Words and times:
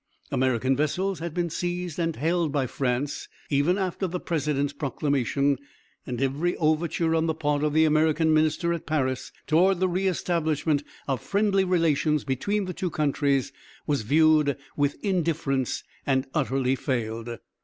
American 0.31 0.75
vessels 0.75 1.19
had 1.19 1.31
been 1.31 1.51
seized 1.51 1.99
and 1.99 2.15
held 2.15 2.51
by 2.51 2.65
France 2.65 3.27
even 3.51 3.77
after 3.77 4.07
the 4.07 4.19
president's 4.19 4.73
proclamation, 4.73 5.59
and 6.07 6.19
every 6.19 6.57
overture 6.57 7.13
on 7.13 7.27
the 7.27 7.35
part 7.35 7.63
of 7.63 7.71
the 7.71 7.85
American 7.85 8.33
minister 8.33 8.73
at 8.73 8.87
Paris 8.87 9.31
toward 9.45 9.79
the 9.79 9.87
re 9.87 10.07
establishment 10.07 10.83
of 11.07 11.21
friendly 11.21 11.63
relations 11.63 12.23
between 12.23 12.65
the 12.65 12.73
two 12.73 12.89
countries 12.89 13.53
was 13.85 14.01
viewed 14.01 14.57
with 14.75 14.97
indifference 15.05 15.83
and 16.07 16.25
utterly 16.33 16.75
failed. 16.75 17.37